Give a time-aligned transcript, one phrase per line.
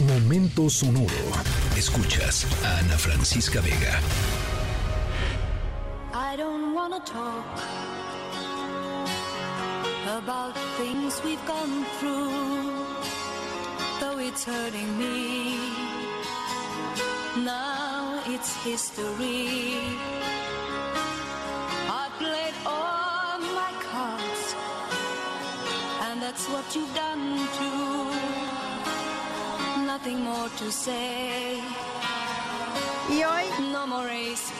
[0.00, 1.08] Momento sonoro.
[1.74, 3.98] Escuchas a Ana Francisca Vega.
[6.12, 7.46] I don't wanna talk
[10.18, 12.84] about things we've gone through,
[13.98, 15.60] though it's hurting me.
[17.42, 19.80] Now it's history.
[21.88, 24.54] I played all my cards,
[26.02, 28.45] and that's what you've done too.
[33.08, 33.44] Y hoy,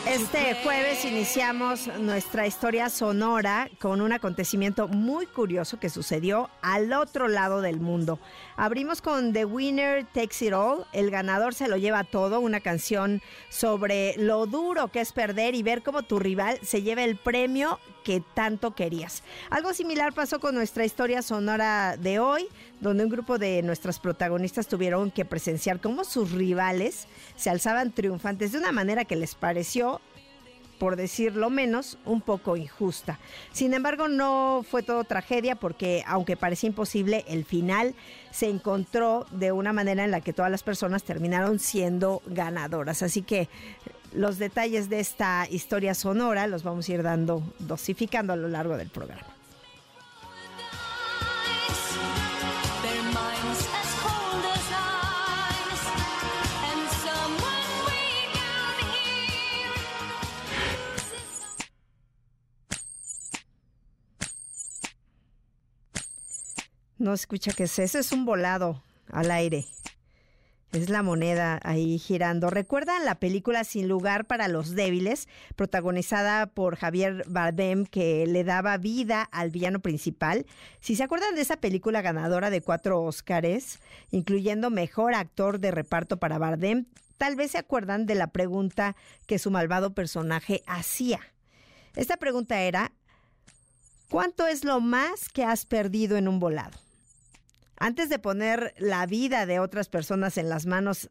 [0.08, 7.28] este jueves, iniciamos nuestra historia sonora con un acontecimiento muy curioso que sucedió al otro
[7.28, 8.18] lado del mundo.
[8.56, 13.20] Abrimos con The Winner Takes It All, el ganador se lo lleva todo, una canción
[13.50, 17.78] sobre lo duro que es perder y ver cómo tu rival se lleva el premio
[18.06, 19.24] que tanto querías.
[19.50, 22.46] Algo similar pasó con nuestra historia sonora de hoy,
[22.80, 28.52] donde un grupo de nuestras protagonistas tuvieron que presenciar cómo sus rivales se alzaban triunfantes
[28.52, 30.00] de una manera que les pareció
[30.78, 33.18] por decirlo menos, un poco injusta.
[33.50, 37.94] Sin embargo, no fue todo tragedia porque, aunque parecía imposible, el final
[38.30, 43.02] se encontró de una manera en la que todas las personas terminaron siendo ganadoras.
[43.02, 43.48] Así que
[44.16, 48.76] los detalles de esta historia sonora los vamos a ir dando, dosificando a lo largo
[48.76, 49.22] del programa.
[66.98, 69.66] No escucha que es eso, es un volado al aire.
[70.76, 72.50] Es la moneda ahí girando.
[72.50, 78.76] ¿Recuerdan la película Sin lugar para los débiles, protagonizada por Javier Bardem, que le daba
[78.76, 80.44] vida al villano principal?
[80.80, 86.18] Si se acuerdan de esa película ganadora de cuatro Óscares, incluyendo mejor actor de reparto
[86.18, 86.84] para Bardem,
[87.16, 91.20] tal vez se acuerdan de la pregunta que su malvado personaje hacía.
[91.94, 92.92] Esta pregunta era,
[94.10, 96.85] ¿cuánto es lo más que has perdido en un volado?
[97.78, 101.10] Antes de poner la vida de otras personas en las manos,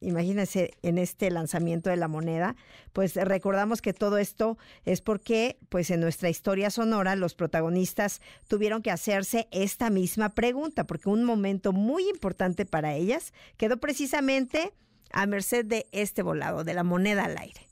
[0.00, 2.54] imagínense en este lanzamiento de la moneda,
[2.92, 8.82] pues recordamos que todo esto es porque, pues en nuestra historia sonora, los protagonistas tuvieron
[8.82, 14.72] que hacerse esta misma pregunta, porque un momento muy importante para ellas quedó precisamente
[15.10, 17.66] a merced de este volado, de la moneda al aire.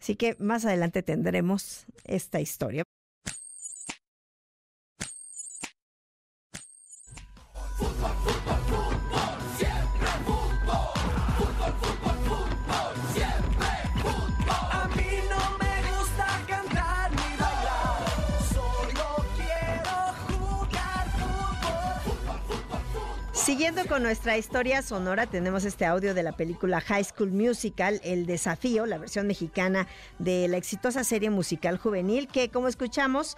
[0.00, 2.82] Así que más adelante tendremos esta historia.
[23.62, 28.26] Siguiendo con nuestra historia sonora, tenemos este audio de la película High School Musical, El
[28.26, 29.86] Desafío, la versión mexicana
[30.18, 33.36] de la exitosa serie musical juvenil, que como escuchamos,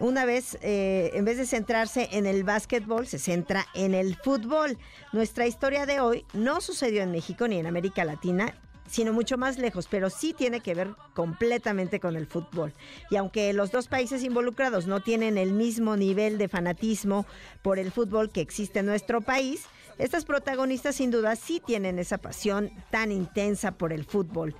[0.00, 4.78] una vez, eh, en vez de centrarse en el básquetbol, se centra en el fútbol.
[5.12, 8.56] Nuestra historia de hoy no sucedió en México ni en América Latina,
[8.92, 12.74] sino mucho más lejos, pero sí tiene que ver completamente con el fútbol.
[13.10, 17.24] Y aunque los dos países involucrados no tienen el mismo nivel de fanatismo
[17.62, 19.64] por el fútbol que existe en nuestro país,
[19.96, 24.54] estas protagonistas sin duda sí tienen esa pasión tan intensa por el fútbol.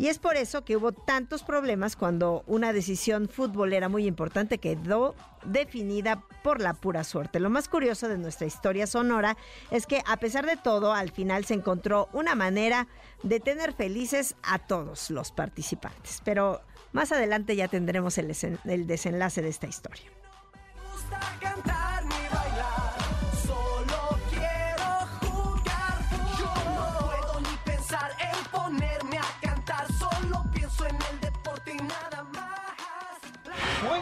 [0.00, 5.14] Y es por eso que hubo tantos problemas cuando una decisión futbolera muy importante quedó
[5.44, 7.38] definida por la pura suerte.
[7.38, 9.36] Lo más curioso de nuestra historia sonora
[9.70, 12.88] es que a pesar de todo, al final se encontró una manera
[13.22, 16.22] de tener felices a todos los participantes.
[16.24, 16.62] Pero
[16.92, 18.34] más adelante ya tendremos el,
[18.64, 20.10] el desenlace de esta historia.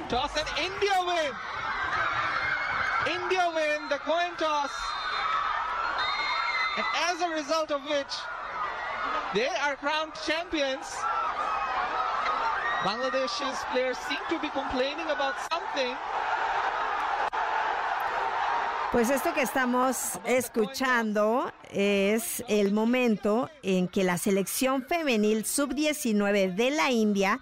[0.09, 1.33] Toss and India win.
[3.07, 4.73] India win the coin toss.
[6.77, 8.15] And as a result of which,
[9.35, 10.87] they are crowned champions.
[12.85, 15.94] Bangladesh's players seem to be complaining about something.
[18.93, 26.71] Pues esto que estamos escuchando es el momento en que la selección femenil sub-19 de
[26.71, 27.38] la India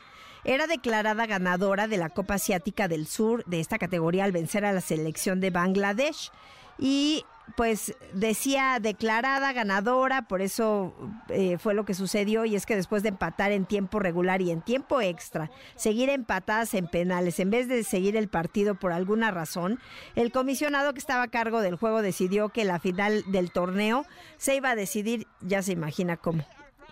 [0.47, 4.73] era declarada ganadora de la Copa Asiática del Sur de esta categoría al vencer a
[4.73, 6.31] la selección de Bangladesh.
[6.79, 7.25] Y
[7.57, 10.95] pues decía declarada ganadora, por eso
[11.31, 14.51] eh, fue lo que sucedió y es que después de empatar en tiempo regular y
[14.53, 19.33] en tiempo extra, seguir empatadas en penales en vez de seguir el partido por alguna
[19.33, 19.81] razón,
[20.15, 24.07] el comisionado que estaba a cargo del juego decidió que la final del torneo
[24.37, 26.45] se iba a decidir, ya se imagina cómo,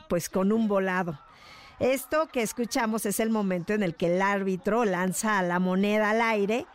[0.08, 1.20] pues con un volado.
[1.80, 6.22] Esto que escuchamos es el momento en el que el árbitro lanza la moneda al
[6.22, 6.66] aire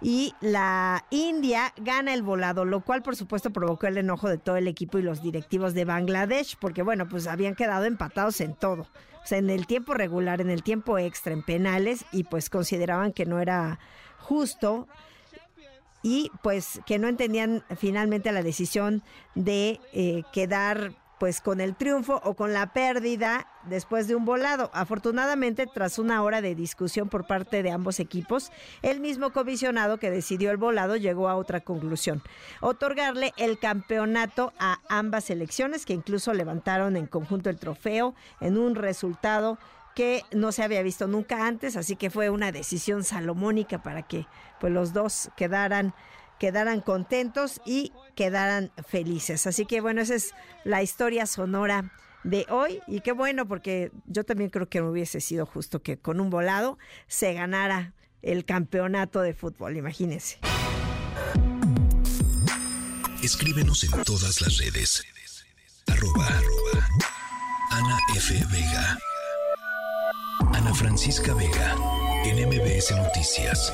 [0.00, 4.56] y la India gana el volado, lo cual por supuesto provocó el enojo de todo
[4.56, 8.82] el equipo y los directivos de Bangladesh, porque bueno, pues habían quedado empatados en todo,
[8.82, 13.12] o sea, en el tiempo regular, en el tiempo extra, en penales, y pues consideraban
[13.12, 13.78] que no era
[14.18, 14.86] justo
[16.02, 19.02] y pues que no entendían finalmente la decisión
[19.34, 24.70] de eh, quedar pues con el triunfo o con la pérdida después de un volado.
[24.74, 28.52] Afortunadamente, tras una hora de discusión por parte de ambos equipos,
[28.82, 32.22] el mismo comisionado que decidió el volado llegó a otra conclusión,
[32.60, 38.74] otorgarle el campeonato a ambas selecciones que incluso levantaron en conjunto el trofeo en un
[38.74, 39.58] resultado
[39.94, 44.26] que no se había visto nunca antes, así que fue una decisión salomónica para que
[44.60, 45.94] pues los dos quedaran
[46.38, 49.46] quedaran contentos y quedaran felices.
[49.46, 50.34] Así que bueno, esa es
[50.64, 51.92] la historia sonora
[52.24, 55.98] de hoy y qué bueno porque yo también creo que no hubiese sido justo que
[55.98, 60.38] con un volado se ganara el campeonato de fútbol, imagínense.
[63.22, 65.02] Escríbenos en todas las redes.
[65.86, 66.28] Arroba,
[67.70, 68.34] Ana F.
[68.50, 68.98] Vega.
[70.52, 71.76] Ana Francisca Vega.
[72.24, 72.50] En.
[72.96, 73.72] Noticias.